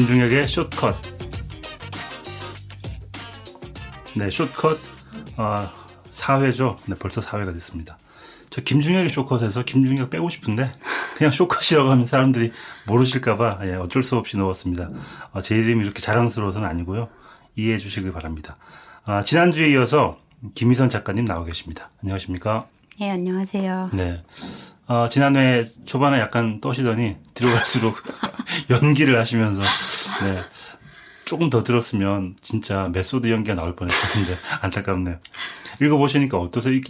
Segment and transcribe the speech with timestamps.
[0.00, 0.96] 김중혁의 숏컷.
[4.16, 4.78] 네, 숏컷
[5.36, 5.68] 어,
[6.14, 6.78] 4회죠.
[6.86, 7.98] 네, 벌써 4회가 됐습니다.
[8.48, 10.72] 저 김중혁의 숏컷에서 김중혁 빼고 싶은데
[11.18, 12.50] 그냥 숏컷이라고 하면 사람들이
[12.86, 14.88] 모르실까봐 예, 어쩔 수 없이 넣었습니다.
[15.32, 17.10] 어, 제 이름이 이렇게 자랑스러워서는 아니고요.
[17.56, 18.56] 이해해 주시길 바랍니다.
[19.04, 20.16] 아, 지난주에 이어서
[20.54, 21.90] 김희선 작가님 나와 계십니다.
[22.02, 22.66] 안녕하십니까?
[22.98, 23.90] 네, 안녕하세요.
[23.92, 24.08] 네.
[24.90, 27.94] 어, 지난해 초반에 약간 떠시더니 뒤로 갈수록
[28.70, 30.40] 연기를 하시면서 네.
[31.24, 35.18] 조금 더 들었으면 진짜 method 연기가 나올 뻔했었는데 안타깝네요.
[35.80, 36.74] 읽어보시니까 어떠세요?
[36.74, 36.82] 이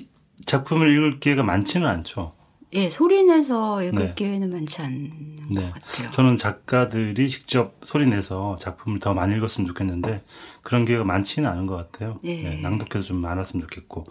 [0.47, 2.33] 작품을 읽을 기회가 많지는 않죠.
[2.73, 4.15] 예, 소리 내서 읽을 네.
[4.15, 5.11] 기회는 많지 않은
[5.55, 5.61] 네.
[5.61, 6.11] 것 같아요.
[6.13, 10.23] 저는 작가들이 직접 소리 내서 작품을 더 많이 읽었으면 좋겠는데
[10.63, 12.19] 그런 기회가 많지는 않은 것 같아요.
[12.25, 12.45] 네.
[12.45, 14.07] 네, 낭독회도 좀 많았으면 좋겠고.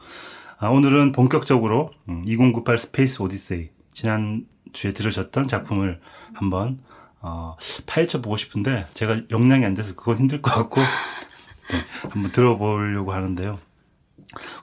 [0.59, 1.89] 아, 오늘은 본격적으로
[2.27, 3.69] 2098 음, 스페이스 오디세이
[3.99, 5.99] 지난 주에 들으셨던 작품을
[6.33, 6.79] 한번
[7.19, 13.11] 어, 파헤쳐 보고 싶은데 제가 역량이 안 돼서 그건 힘들 것 같고 네, 한번 들어보려고
[13.11, 13.59] 하는데요.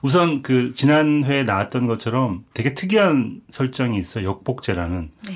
[0.01, 5.33] 우선 그 지난 회에 나왔던 것처럼 되게 특이한 설정이 있어 요 역복제라는 네.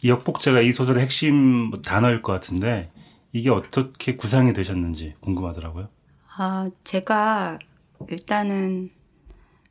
[0.00, 2.90] 이 역복제가 이 소설의 핵심 단어일 것 같은데
[3.32, 5.90] 이게 어떻게 구상이 되셨는지 궁금하더라고요.
[6.38, 7.58] 아 제가
[8.08, 8.88] 일단은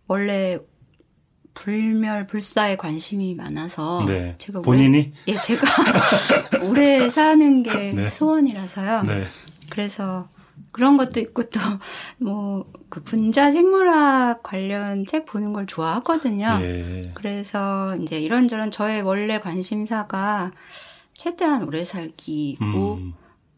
[0.05, 0.59] 원래
[1.53, 4.35] 불멸 불사에 관심이 많아서 네.
[4.37, 5.67] 제가 본인이 오래, 예 제가
[6.63, 8.05] 오래 사는 게 네.
[8.07, 9.03] 소원이라서요.
[9.03, 9.25] 네.
[9.69, 10.29] 그래서
[10.71, 11.59] 그런 것도 있고 또
[12.19, 16.59] 뭐 그 분자 생물학 관련 책 보는 걸 좋아하거든요.
[16.61, 17.11] 예.
[17.13, 20.51] 그래서 이제 이런저런 저의 원래 관심사가
[21.13, 23.13] 최대한 오래 살기고 음.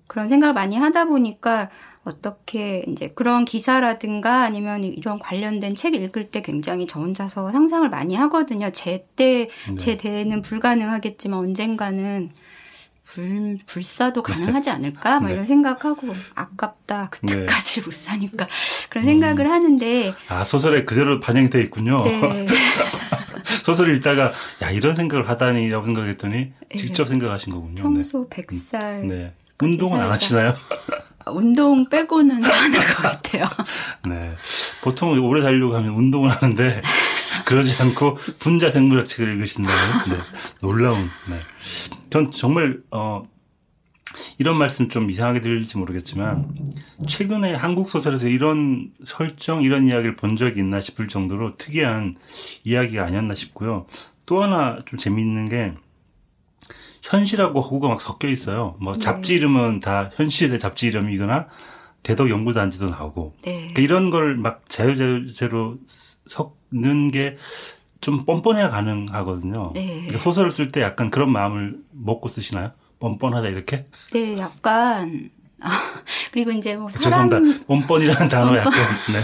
[0.05, 1.71] 그런 생각을 많이 하다 보니까
[2.03, 8.15] 어떻게 이제 그런 기사라든가 아니면 이런 관련된 책 읽을 때 굉장히 저 혼자서 상상을 많이
[8.15, 8.71] 하거든요.
[8.71, 9.75] 제 때, 네.
[9.77, 12.31] 제 대는 불가능하겠지만 언젠가는
[13.05, 15.19] 불, 불사도 가능하지 않을까?
[15.19, 15.33] 막 네.
[15.33, 17.09] 이런 생각하고, 아깝다.
[17.09, 17.85] 그때까지 네.
[17.85, 18.47] 못 사니까.
[18.89, 19.51] 그런 생각을 음.
[19.51, 20.13] 하는데.
[20.29, 22.01] 아, 소설에 그대로 반영이 되어 있군요.
[22.03, 22.47] 네.
[23.63, 26.77] 소설을 읽다가, 야, 이런 생각을 하다니, 라고 생각했더니, 네.
[26.77, 27.81] 직접 생각하신 거군요.
[27.83, 28.43] 평소 네.
[28.43, 29.05] 100살.
[29.05, 29.33] 네.
[29.61, 30.55] 운동은 안 하시나요?
[31.27, 33.45] 운동 빼고는 하는 것 같아요.
[34.07, 34.35] 네.
[34.81, 36.81] 보통 오래 살려고 하면 운동을 하는데
[37.45, 39.77] 그러지 않고 분자 생물학 책을 읽으신다는
[40.09, 40.17] 네.
[40.61, 41.09] 놀라운.
[41.29, 41.39] 네.
[42.09, 43.23] 전 정말 어
[44.37, 46.47] 이런 말씀 좀 이상하게 들릴지 모르겠지만
[47.07, 52.15] 최근에 한국 소설에서 이런 설정 이런 이야기를 본 적이 있나 싶을 정도로 특이한
[52.65, 53.85] 이야기가 아니었나 싶고요.
[54.25, 55.73] 또 하나 좀 재미있는 게
[57.03, 58.75] 현실하고 허구가 막 섞여 있어요.
[58.79, 58.99] 뭐 네.
[58.99, 61.47] 잡지 이름은 다 현실의 잡지 이름이거나
[62.01, 63.57] 대덕 연구단지도 나오고 네.
[63.73, 65.77] 그러니까 이런 걸 막 자유자재로
[66.27, 67.37] 섞는 게
[68.01, 69.71] 좀 뻔뻔해야 가능하거든요.
[69.73, 70.01] 네.
[70.01, 72.71] 그러니까 소설을 쓸 때 약간 그런 마음을 먹고 쓰시나요?
[72.99, 73.87] 뻔뻔하자 이렇게?
[74.11, 75.29] 네, 약간
[75.61, 75.69] 아,
[76.33, 77.65] 그리고 이제 뭐 사람 죄송합니다.
[77.65, 79.21] 뻔뻔이라는 단어 약간 네.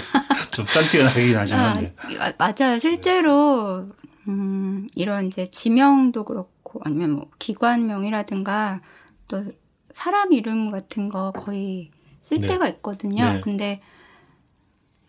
[0.52, 1.94] 좀 싼티가 나긴 하지만 아, 네.
[2.38, 2.80] 맞아요.
[2.80, 3.86] 실제로
[4.30, 8.82] 음, 이런 이제 지명도 그렇고 많고 아니면 뭐 기관명이라든가
[9.28, 9.44] 또
[9.92, 11.92] 사람 이름 같은 거 거의
[12.22, 12.48] 쓸 네.
[12.48, 13.34] 때가 있거든요.
[13.34, 13.42] 네.
[13.42, 13.82] 근데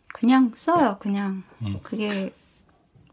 [0.08, 0.96] 그냥 써요.
[1.00, 1.78] 그냥 음.
[1.82, 2.32] 그게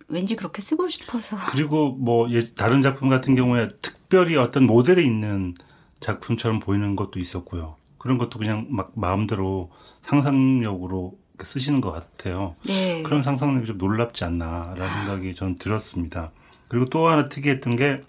[0.08, 1.38] 왠지 그렇게 쓰고 싶어서.
[1.52, 5.54] 그리고 뭐 다른 작품 같은 경우에 특별히 어떤 모델이 있는
[6.00, 7.76] 작품처럼 보이는 것도 있었고요.
[7.98, 9.72] 그런 것도 그냥 막 마음대로
[10.04, 12.56] 상상력으로 쓰시는 것 같아요.
[12.66, 13.04] 네.
[13.04, 16.32] 그런 상상력이 좀 놀랍지 않나라는 생각이 전 들었습니다.
[16.68, 18.02] 그리고 또 하나 특이했던 게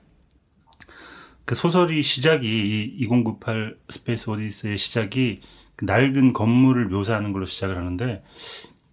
[1.48, 5.40] 그 소설이 시작이 이 2098 스페이스 오디세이의 시작이
[5.76, 8.22] 그 낡은 건물을 묘사하는 걸로 시작을 하는데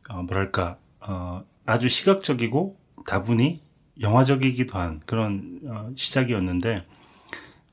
[0.08, 3.60] 어, 뭐랄까 어, 아주 시각적이고 다분히
[4.00, 6.86] 영화적이기도 한 그런 어, 시작이었는데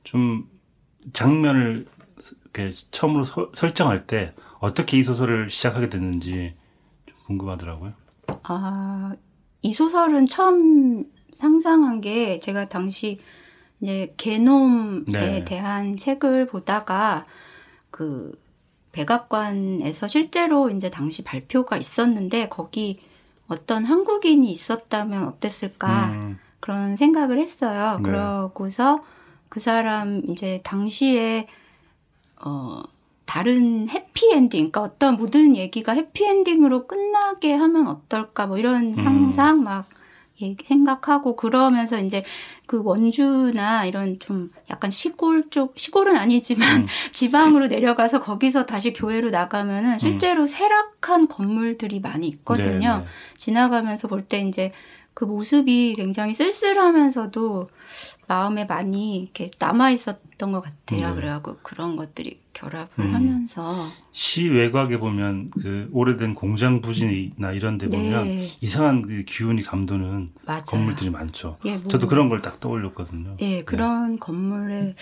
[0.02, 0.48] 좀
[1.12, 1.86] 장면을
[2.42, 6.56] 이렇게 처음으로 서, 설정할 때 어떻게 이 소설을 시작하게 됐는지
[7.06, 7.92] 좀 궁금하더라고요.
[8.42, 9.14] 아,
[9.60, 11.04] 이 소설은 처음
[11.36, 13.20] 상상한 게 제가 당시
[13.82, 15.44] 이제 게놈에 네.
[15.44, 17.26] 대한 책을 보다가
[17.90, 18.32] 그
[18.92, 23.00] 백악관에서 실제로 이제 당시 발표가 있었는데 거기
[23.48, 26.38] 어떤 한국인이 있었다면 어땠을까 음.
[26.60, 27.96] 그런 생각을 했어요.
[27.96, 28.02] 네.
[28.04, 29.02] 그러고서
[29.48, 31.48] 그 사람 이제 당시에
[32.44, 32.82] 어
[33.26, 38.96] 다른 해피엔딩, 그러니까 어떤 모든 얘기가 해피엔딩으로 끝나게 하면 어떨까, 뭐 이런 음.
[38.96, 39.64] 상상, 음.
[39.64, 39.86] 막
[40.64, 42.24] 생각하고 그러면서 이제
[42.66, 46.86] 그 원주나 이런 좀 약간 시골 쪽 시골은 아니지만 음.
[47.12, 49.98] 지방으로 내려가서 거기서 다시 교회로 나가면은 음.
[49.98, 50.46] 실제로 음.
[50.46, 52.88] 쇠락한 건물들이 많이 있거든요.
[52.88, 52.98] 네네.
[52.98, 53.04] 네.
[53.38, 54.72] 지나가면서 볼 때 이제
[55.14, 57.68] 그 모습이 굉장히 쓸쓸하면서도
[58.28, 61.08] 마음에 많이 이렇게 남아 있었던 것 같아요.
[61.08, 61.14] 네.
[61.14, 63.14] 그래갖고 그런 것들이 결합을 음.
[63.14, 68.50] 하면서 시 외곽에 보면 그 오래된 공장 부지나 이런 데 보면 네.
[68.60, 70.62] 이상한 그 기운이 감도는 맞아요.
[70.66, 71.58] 건물들이 많죠.
[71.64, 73.36] 예, 뭐, 저도 그런 걸 딱 떠올렸거든요.
[73.40, 74.18] 예, 그런 네.
[74.18, 74.94] 건물에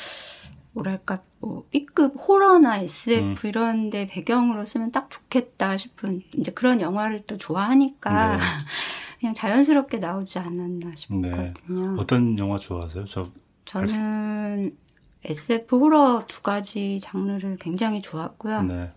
[0.72, 3.34] 뭐랄까 뭐 B급 호러나 SF 음.
[3.48, 8.42] 이런 데 배경으로 쓰면 딱 좋겠다 싶은 이제 그런 영화를 또 좋아하니까 네.
[9.20, 11.36] 그냥 자연스럽게 나오지 않았나 싶거든요.
[11.36, 11.48] 네.
[11.98, 13.04] 어떤 영화 좋아하세요?
[13.04, 13.28] 저
[13.66, 14.74] 저는
[15.24, 18.62] SF 호러 두 가지 장르를 굉장히 좋았고요.
[18.62, 18.92] 네.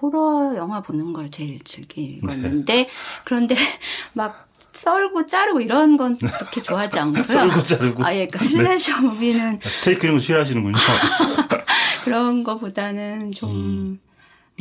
[0.00, 2.88] 호러 영화 보는 걸 제일 즐기는데 네.
[3.24, 3.54] 그런데
[4.14, 7.24] 막 썰고 자르고 이런 건 그렇게 좋아하지 않고요.
[7.28, 8.04] 썰고 자르고.
[8.04, 9.06] 아, 예, 그러니까 슬래셔 네.
[9.06, 10.76] 무비는 스테이크 이런 거 싫어하시는군요.
[12.04, 14.00] 그런 거보다는 좀 음.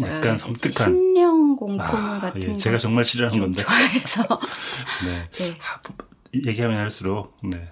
[0.01, 3.63] 약간 섬뜩한 심령 공포물 아, 같은 예, 제가 정말 싫어하는 건데.
[3.63, 4.23] 좋아해서
[5.05, 5.23] 네.
[5.31, 5.55] 네.
[5.59, 5.81] 하,
[6.33, 7.71] 얘기하면 할수록 네.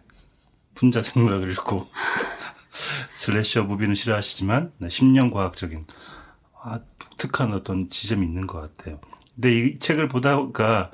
[0.74, 1.88] 분자 생물학을 읽고
[3.16, 5.86] 슬래셔 무비는 싫어하시지만 네, 심령 과학적인
[6.64, 9.00] 아, 독특한 어떤 지점이 있는 것 같아요.
[9.36, 10.92] 근데 이 책을 보다가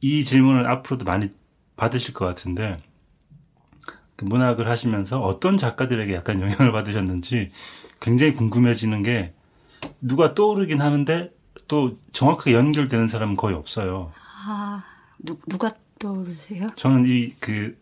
[0.00, 1.30] 이 질문을 앞으로도 많이
[1.76, 2.78] 받으실 것 같은데
[4.16, 7.52] 그 문학을 하시면서 어떤 작가들에게 약간 영향을 받으셨는지
[8.00, 9.34] 굉장히 궁금해지는 게
[10.00, 11.32] 누가 떠오르긴 하는데
[11.68, 14.12] 또 정확하게 연결되는 사람은 거의 없어요.
[14.46, 14.84] 아,
[15.18, 16.68] 누, 누가 떠오르세요?
[16.76, 17.76] 저는 이 그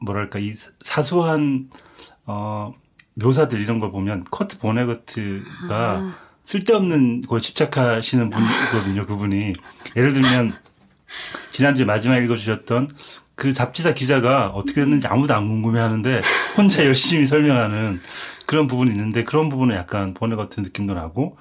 [0.00, 1.70] 뭐랄까 이 사소한
[2.26, 2.72] 어
[3.14, 6.16] 묘사들 이런 걸 보면 커트 보네거트가 아.
[6.44, 9.06] 쓸데없는 거 집착하시는 분이거든요.
[9.06, 9.54] 그분이
[9.96, 10.52] 예를 들면
[11.50, 12.90] 지난주에 마지막 읽어주셨던
[13.34, 16.20] 그 잡지사 기자가 어떻게 됐는지 아무도 안 궁금해하는데
[16.56, 18.00] 혼자 열심히 설명하는
[18.46, 21.36] 그런 부분이 있는데 그런 부분은 약간 번외 같은 느낌도 나고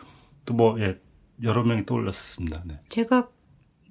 [0.46, 1.00] 또 뭐 예,
[1.44, 2.62] 여러 명이 떠올랐습니다.
[2.66, 2.80] 네.
[2.90, 3.30] 제가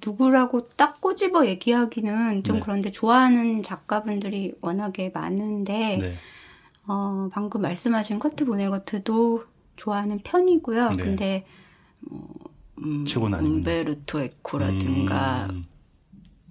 [0.05, 2.63] 누구라고 딱 꼬집어 얘기하기는 좀 네.
[2.63, 6.17] 그런데 좋아하는 작가분들이 워낙에 많은데 네.
[6.87, 9.45] 어, 방금 말씀하신 커트 보네거트도
[9.77, 10.91] 좋아하는 편이고요.
[10.91, 10.97] 네.
[11.05, 11.47] 근데
[12.01, 12.29] 뭐
[12.79, 15.67] 음, 최고는 음베르토 에코라든가 음.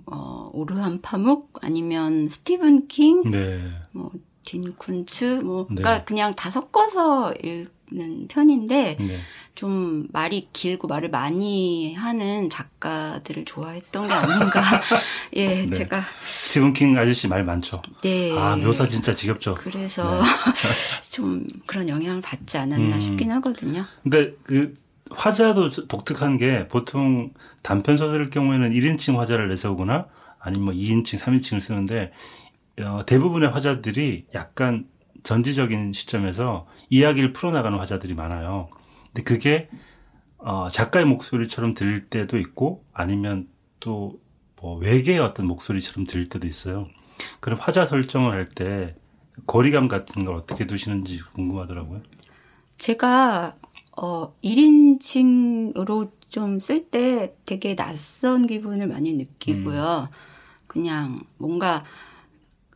[0.06, 3.72] 어, 오르한 파묵 아니면 스티븐 킹, 네.
[3.92, 4.12] 뭐
[4.44, 5.76] 딘쿤츠 뭐 네.
[5.76, 9.20] 그러니까 그냥 다 섞어서 읽는 편인데 네.
[9.56, 14.62] 좀 말이 길고 말을 많이 하는 작가들을 좋아했던 게 아닌가.
[15.34, 15.70] 예, 네.
[15.70, 17.82] 제가 스티븐 킹 아저씨 말 많죠.
[18.02, 18.38] 네.
[18.38, 19.56] 아, 묘사 진짜 지겹죠.
[19.56, 20.28] 그래서 네.
[21.12, 23.02] 좀 그런 영향을 받지 않았나 음.
[23.02, 23.86] 싶긴 하거든요.
[24.02, 24.74] 근데 그
[25.12, 27.32] 화자도 독특한 게 보통
[27.62, 30.08] 단편 소설일 경우에는 1인칭 화자를 내세우거나
[30.40, 32.12] 아니면 뭐 2인칭, 3인칭을 쓰는데
[32.80, 34.88] 어, 대부분의 화자들이 약간
[35.24, 38.70] 전지적인 시점에서 이야기를 풀어나가는 화자들이 많아요.
[39.08, 39.70] 근데 그게
[40.38, 43.48] 어, 작가의 목소리처럼 들릴 때도 있고 아니면
[43.80, 44.24] 또
[44.64, 46.88] 뭐 외계의 어떤 목소리처럼 들릴 때도 있어요.
[47.42, 48.96] 그럼 화자 설정을 할 때
[49.46, 52.02] 거리감 같은 걸 어떻게 두시는지 궁금하더라고요.
[52.78, 53.58] 제가
[53.98, 60.08] 어 1인칭으로 좀 쓸 때 되게 낯선 기분을 많이 느끼고요.
[60.10, 60.16] 음.
[60.68, 61.84] 그냥 뭔가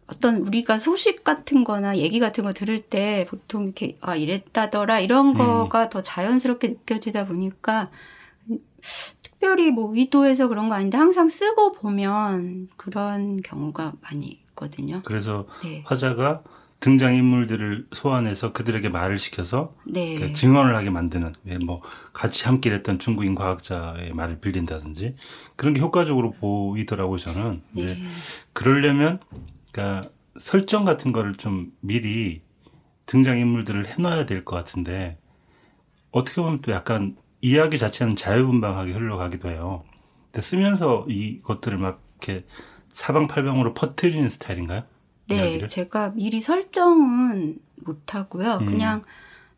[0.08, 5.30] 어떤 우리가 소식 같은 거나 얘기 같은 거 들을 때 보통 이렇게 아 이랬다더라 이런
[5.30, 5.34] 음.
[5.34, 7.92] 거가 더 자연스럽게 느껴지다 보니까
[9.22, 15.02] 특별히 뭐 의도해서 그런 거 아닌데 항상 쓰고 보면 그런 경우가 많이 있거든요.
[15.06, 15.84] 그래서 네.
[15.86, 16.44] 화자가
[16.80, 20.16] 등장 인물들을 소환해서 그들에게 말을 시켜서 네.
[20.16, 21.82] 그 증언을 하게 만드는 예, 뭐
[22.14, 25.16] 같이 함께 일했던 중국인 과학자의 말을 빌린다든지
[25.56, 27.62] 그런 게 효과적으로 보이더라고요 저는.
[27.72, 27.98] 네.
[28.54, 29.20] 그러려면
[29.78, 32.42] 그러니까 설정 같은 거를 좀 미리
[33.06, 35.20] 등장 인물들을 해놔야 될 것 같은데
[36.12, 39.84] 어떻게 보면 또 약간 이야기 자체는 자유분방하게 흘러가기도 해요.
[40.26, 42.46] 근데 쓰면서 이것들을 막 이렇게
[42.92, 44.84] 사방팔방으로 퍼뜨리는 스타일인가요?
[45.28, 45.70] 네, 이야기를?
[45.70, 48.58] 제가 미리 설정은 못 하고요.
[48.62, 48.66] 음.
[48.66, 49.04] 그냥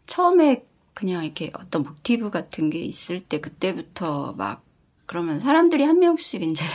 [0.05, 4.65] 처음에 그냥 이렇게 어떤 모티브 같은 게 있을 때 그때부터 막
[5.05, 6.65] 그러면 사람들이 한 명씩 이제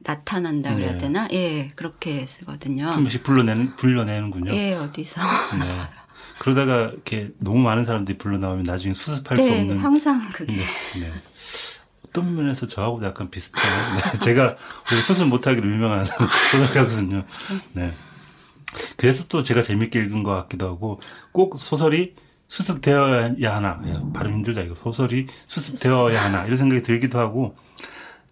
[0.00, 0.98] 나타난다 그래야 네.
[0.98, 1.28] 되나?
[1.32, 2.86] 예, 그렇게 쓰거든요.
[2.88, 4.52] 한 명씩 불러내는 불러내는군요.
[4.54, 5.20] 예, 어디서.
[5.58, 5.80] 네.
[6.38, 9.78] 그러다가 이렇게 너무 많은 사람들이 불러 나오면 나중에 수습할 네, 수 없는.
[9.78, 10.54] 항상 그게.
[10.56, 10.64] 네,
[11.00, 11.12] 네.
[12.08, 13.72] 어떤 면에서 저하고도 약간 비슷해요.
[14.12, 14.56] 네, 제가
[15.04, 16.04] 수습 못하기로 유명한
[16.50, 17.24] 소설가거든요.
[17.74, 17.92] 네.
[18.96, 20.98] 그래서 또 제가 재밌게 읽은 것 같기도 하고
[21.32, 22.14] 꼭 소설이
[22.48, 23.80] 수습되어야 하나.
[23.86, 24.74] 예, 발음 힘들다 이거.
[24.74, 26.44] 소설이 수습되어야 하나.
[26.46, 27.54] 이런 생각이 들기도 하고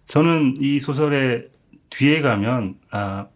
[0.07, 1.47] 저는 이 소설의
[1.89, 3.27] 뒤에 가면 아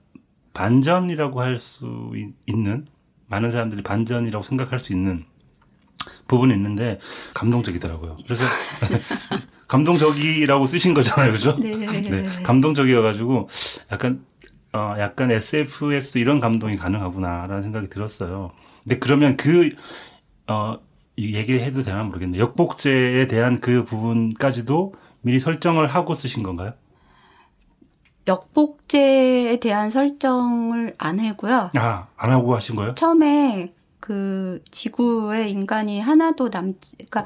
[0.54, 2.12] 반전이라고 할 수
[2.48, 2.88] 있는
[3.28, 5.26] 많은 사람들이 반전이라고 생각할 수 있는
[6.28, 7.00] 부분이 있는데
[7.34, 8.18] 감동적이더라고요.
[8.26, 8.44] 그래서
[9.68, 11.58] 감동적이라고 쓰신 거잖아요, 그죠?
[11.58, 11.76] 네.
[12.02, 12.28] 네.
[12.44, 13.50] 감동적이어가지고
[13.92, 14.24] 약간
[14.74, 18.52] 어, 약간 SF에서도 이런 감동이 가능하구나라는 생각이 들었어요.
[18.84, 19.70] 근데 그러면 그,
[20.48, 20.80] 어,
[21.18, 22.40] 얘기해도 되나 모르겠네.
[22.40, 26.74] 역복제에 대한 그 부분까지도 미리 설정을 하고 쓰신 건가요?
[28.28, 31.72] 역복제에 대한 설정을 안 하고요.
[31.76, 32.96] 아, 안 하고 하신 거예요?
[32.96, 37.26] 처음에 그 지구에 인간이 하나도 남지, 그러니까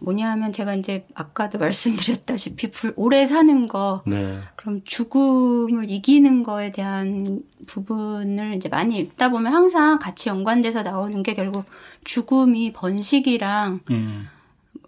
[0.00, 4.40] 뭐냐면 제가 이제 아까도 말씀드렸다시피 불, 오래 사는 거, 네.
[4.56, 11.34] 그럼 죽음을 이기는 거에 대한 부분을 이제 많이 읽다 보면 항상 같이 연관돼서 나오는 게
[11.34, 11.64] 결국
[12.04, 14.28] 죽음이 번식이랑 음.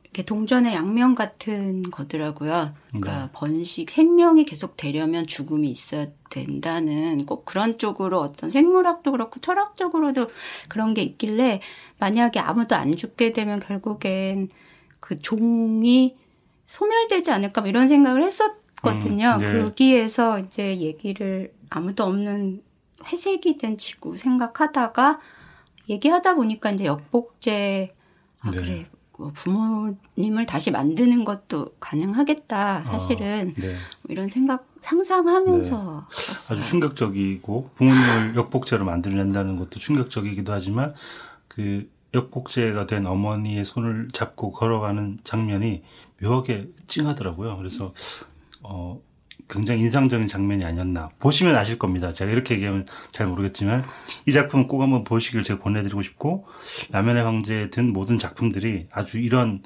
[0.08, 2.74] 이렇게 동전의 양면 같은 거더라고요.
[2.88, 3.30] 그러니까 네.
[3.32, 10.28] 번식, 생명이 계속 되려면 죽음이 있어야 된다는 꼭 그런 쪽으로 어떤 생물학도 그렇고 철학적으로도
[10.68, 11.60] 그런 게 있길래
[11.98, 14.48] 만약에 아무도 안 죽게 되면 결국엔
[15.00, 16.16] 그 종이
[16.64, 19.38] 소멸되지 않을까 뭐 이런 생각을 했었거든요.
[19.40, 19.60] 음, 네.
[19.60, 22.62] 거기에서 이제 얘기를 아무도 없는
[23.04, 25.20] 회색이 된 지구 생각하다가
[25.88, 27.94] 얘기하다 보니까 이제 역복제
[28.40, 28.56] 아 네.
[28.56, 33.72] 그래 뭐 부모님을 다시 만드는 것도 가능하겠다 사실은 아, 네.
[34.02, 36.54] 뭐 이런 생각 상상하면서 네.
[36.54, 40.94] 아주 충격적이고 부모님을 역복제로 만들어낸다는 것도 충격적이기도 하지만
[41.48, 45.82] 그 역복제가 된 어머니의 손을 잡고 걸어가는 장면이
[46.22, 47.56] 묘하게 찡하더라고요.
[47.56, 47.92] 그래서
[48.62, 49.00] 어
[49.48, 51.08] 굉장히 인상적인 장면이 아니었나.
[51.18, 52.10] 보시면 아실 겁니다.
[52.12, 53.84] 제가 이렇게 얘기하면 잘 모르겠지만
[54.26, 56.46] 이 작품 꼭 한번 보시길 제가 권해드리고 싶고
[56.90, 59.62] 라면의 황제에 든 모든 작품들이 아주 이런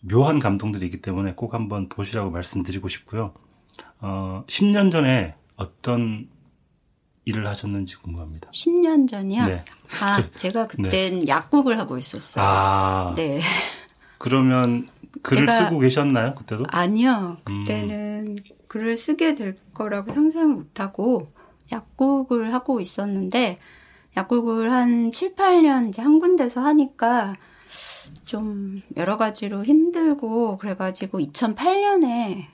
[0.00, 3.32] 묘한 감동들이 있기 때문에 꼭 한번 보시라고 말씀드리고 싶고요.
[4.00, 6.28] 어, 10년 전에 어떤
[7.24, 8.50] 일을 하셨는지 궁금합니다.
[8.50, 9.44] 10년 전이요?
[9.44, 9.64] 네.
[10.02, 11.26] 아, 그, 제가 그땐 네.
[11.28, 12.44] 약국을 하고 있었어요.
[12.44, 13.14] 아.
[13.16, 13.40] 네.
[14.18, 14.88] 그러면
[15.22, 16.34] 글을 쓰고 계셨나요?
[16.34, 16.64] 그때도?
[16.68, 17.36] 아니요.
[17.44, 18.61] 그때는 음.
[18.72, 21.30] 글을 쓰게 될 거라고 상상을 못하고
[21.70, 23.58] 약국을 하고 있었는데
[24.16, 27.34] 약국을 한 7, 8년 이제 한 군데서 하니까
[28.24, 32.46] 좀 여러 가지로 힘들고 그래가지고 2008년에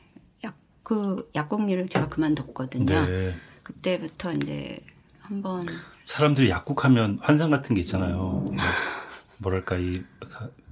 [0.44, 3.06] 약, 그 약국 일을 제가 그만뒀거든요.
[3.06, 3.36] 네.
[3.62, 4.80] 그때부터 이제
[5.20, 5.66] 한번
[6.06, 8.16] 사람들이 약국하면 환상 같은 게 있잖아요.
[8.16, 8.44] 뭐,
[9.38, 10.02] 뭐랄까 이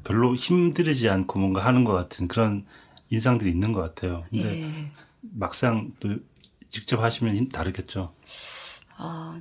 [0.03, 2.67] 별로 힘들지 않고 뭔가 하는 것 같은 그런
[3.11, 4.25] 인상들이 있는 것 같아요.
[4.31, 4.91] 근데 예.
[5.35, 6.17] 막상 또
[6.69, 8.13] 직접 하시면 다르겠죠.
[8.97, 9.41] 아,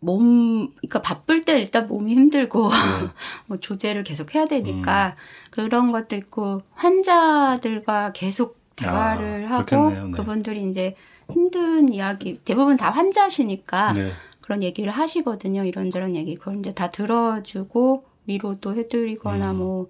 [0.00, 2.76] 몸, 그러니까 바쁠 때 일단 몸이 힘들고, 네.
[3.46, 5.50] 뭐 조제를 계속 해야 되니까, 음.
[5.50, 10.10] 그런 것도 있고, 환자들과 계속 대화를 아, 하고, 네.
[10.10, 10.94] 그분들이 이제
[11.32, 14.12] 힘든 이야기 대부분 다 환자시니까 네.
[14.40, 15.64] 그런 얘기를 하시거든요.
[15.64, 19.56] 이런저런 얘기 그걸 이제 다 들어주고 위로도 해드리거나 음.
[19.56, 19.88] 뭐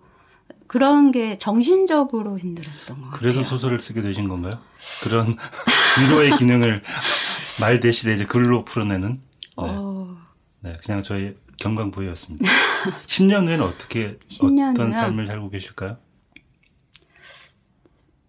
[0.66, 3.18] 그런 게 정신적으로 힘들었던 것 같아요.
[3.18, 4.58] 그래서 소설을 쓰게 되신 건가요?
[5.02, 5.36] 그런
[6.08, 6.82] 위로의 기능을
[7.60, 9.14] 말 대신에 이제 글로 풀어내는.
[9.14, 9.20] 네.
[9.56, 10.16] 어...
[10.60, 12.50] 네, 그냥 저희 경강부였습니다.
[13.06, 14.92] 10년 후에는 어떻게 10년 어떤 후면...
[14.92, 15.98] 삶을 살고 계실까요?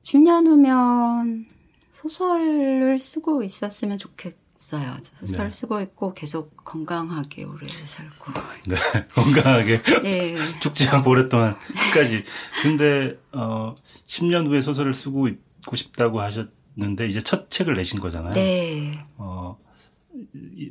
[0.04, 1.46] 10년 후면
[1.92, 4.98] 소설을 쓰고 있었으면 좋겠 어요.
[5.19, 5.51] 소설 네.
[5.51, 8.34] 쓰고 있고 계속 건강하게 오래 살고.
[8.67, 8.75] 네,
[9.13, 9.84] 건강하게.
[10.01, 10.36] 네.
[10.60, 11.55] 죽지 않고 오랫동안
[11.91, 12.24] 끝까지.
[12.62, 13.75] 근데 어
[14.07, 18.34] 10년 후에 소설을 쓰고 있고 싶다고 하셨는데 이제 첫 책을 내신 거잖아요.
[18.34, 18.91] 네.
[19.17, 19.57] 어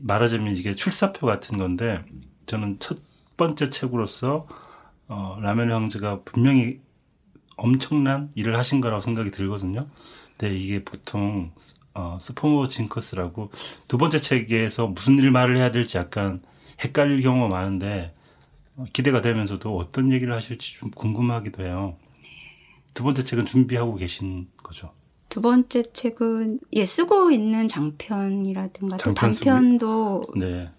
[0.00, 2.04] 말하자면 이게 출사표 같은 건데
[2.46, 2.98] 저는 첫
[3.36, 4.46] 번째 책으로서
[5.06, 6.80] 어 라면 형제가 분명히
[7.56, 9.86] 엄청난 일을 하신 거라고 생각이 들거든요.
[10.38, 11.52] 네, 이게 보통
[11.94, 13.50] 어, 스포머 징커스라고
[13.86, 16.42] 두 번째 책에서 무슨 일 말을 해야 될지 약간
[16.82, 18.14] 헷갈릴 경우가 많은데
[18.76, 21.96] 어, 기대가 되면서도 어떤 얘기를 하실지 좀 궁금하기도 해요.
[22.92, 24.92] 두 번째 책은 준비하고 계신 거죠?
[25.28, 30.70] 두 번째 책은 예 쓰고 있는 장편이라든가 장편 단편도 네.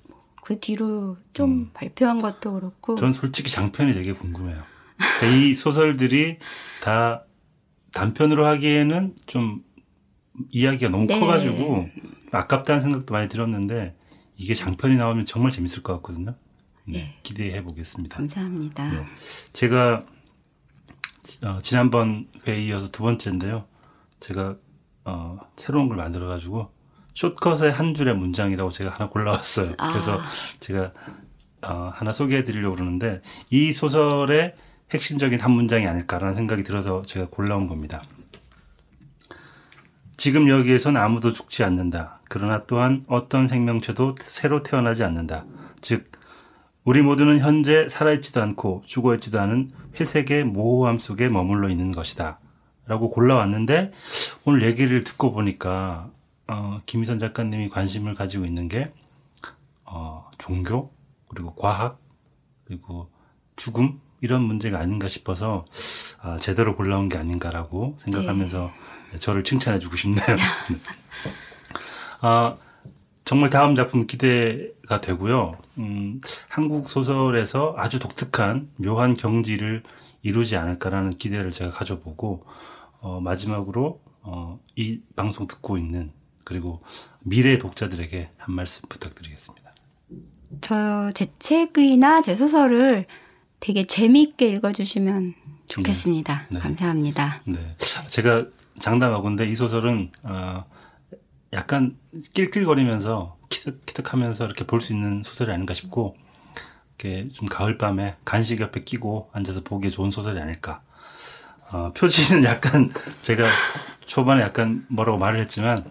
[0.41, 1.69] 그 뒤로 좀 음.
[1.73, 4.61] 발표한 것도 그렇고 전 솔직히 장편이 되게 궁금해요.
[5.19, 6.37] 그러니까 이 소설들이
[6.81, 7.25] 다
[7.91, 9.64] 단편으로 하기에는 좀
[10.51, 11.19] 이야기가 너무 네.
[11.19, 11.89] 커가지고
[12.31, 13.95] 아깝다는 생각도 많이 들었는데
[14.37, 16.35] 이게 장편이 나오면 정말 재밌을 것 같거든요.
[16.85, 17.19] 네, 네.
[17.23, 18.17] 기대해 보겠습니다.
[18.17, 18.91] 감사합니다.
[18.91, 19.05] 네.
[19.53, 20.05] 제가
[21.43, 23.65] 어, 지난번 회에 이어서 두 번째인데요.
[24.19, 24.57] 제가
[25.05, 26.71] 어, 새로운 걸 만들어가지고
[27.13, 29.73] 숏컷의 한 줄의 문장이라고 제가 하나 골라왔어요.
[29.77, 29.91] 아.
[29.91, 30.19] 그래서
[30.59, 30.91] 제가
[31.63, 34.53] 어, 하나 소개해 드리려고 그러는데 이 소설의
[34.91, 38.03] 핵심적인 한 문장이 아닐까라는 생각이 들어서 제가 골라온 겁니다.
[40.25, 42.19] 지금 여기에선 아무도 죽지 않는다.
[42.29, 45.45] 그러나 또한 어떤 생명체도 새로 태어나지 않는다.
[45.81, 46.11] 즉,
[46.83, 52.39] 우리 모두는 현재 살아있지도 않고 죽어있지도 않은 회색의 모호함 속에 머물러 있는 것이다.
[52.87, 53.91] 라고 골라왔는데,
[54.45, 56.09] 오늘 얘기를 듣고 보니까
[56.47, 58.91] 어, 김희선 작가님이 관심을 가지고 있는 게
[59.83, 60.91] 어, 종교
[61.27, 61.99] 그리고 과학
[62.65, 63.11] 그리고
[63.57, 65.65] 죽음 이런 문제가 아닌가 싶어서
[66.25, 68.71] 아, 제대로 골라온 게 아닌가라고 생각하면서
[69.11, 69.19] 네.
[69.19, 70.25] 저를 칭찬해주고 싶네요.
[70.25, 70.79] 네.
[72.21, 72.57] 아,
[73.23, 75.57] 정말 다음 작품 기대가 되고요.
[75.77, 79.83] 음, 한국 소설에서 아주 독특한 묘한 경지를
[80.23, 82.43] 이루지 않을까라는 기대를 제가 가져보고
[83.01, 86.11] 어, 마지막으로 어, 이 방송 듣고 있는
[86.43, 86.81] 그리고
[87.21, 89.71] 미래 독자들에게 한 말씀 부탁드리겠습니다.
[90.61, 93.05] 저 제 책이나 제 소설을
[93.59, 95.35] 되게 재미있게 읽어주시면
[95.67, 96.47] 좋겠습니다.
[96.49, 96.59] 네.
[96.59, 97.41] 감사합니다.
[97.45, 97.75] 네.
[98.07, 98.45] 제가
[98.79, 100.65] 장담하건데 이 소설은 어,
[101.53, 101.97] 약간
[102.33, 106.15] 낄낄거리면서 키득키득하면서 이렇게 볼 수 있는 소설이 아닌가 싶고
[106.97, 110.81] 이렇게 좀 가을밤에 간식 옆에 끼고 앉아서 보기에 좋은 소설이 아닐까.
[111.71, 112.91] 어, 표지는 약간
[113.21, 113.47] 제가
[114.05, 115.83] 초반에 약간 뭐라고 말을 했지만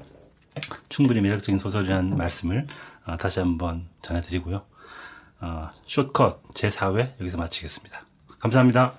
[0.88, 2.66] 충분히 매력적인 소설이라는 말씀을
[3.06, 4.62] 어, 다시 한번 전해드리고요.
[5.40, 8.04] 어, 숏컷 제4회 여기서 마치겠습니다.
[8.38, 8.94] 감사합니다.